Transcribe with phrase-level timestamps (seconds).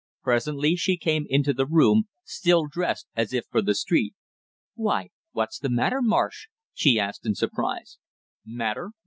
[0.23, 4.15] Presently she came into the room, still dressed as if for the street.
[4.73, 7.99] "Why, what's the matter, Marsh?" she asked in surprise.
[8.43, 8.93] "Matter?